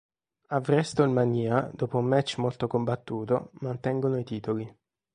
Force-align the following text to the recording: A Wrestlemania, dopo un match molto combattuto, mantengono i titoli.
A 0.47 0.57
Wrestlemania, 0.57 1.69
dopo 1.71 1.99
un 1.99 2.05
match 2.05 2.37
molto 2.39 2.65
combattuto, 2.65 3.51
mantengono 3.59 4.17
i 4.17 4.23
titoli. 4.23 4.77